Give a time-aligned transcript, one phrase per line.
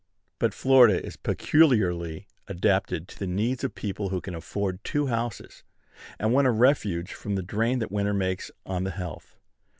[0.39, 5.63] But Florida is peculiarly adapted to the needs of people who can afford two houses,
[6.17, 9.37] and want a refuge from the drain that winter makes on the health.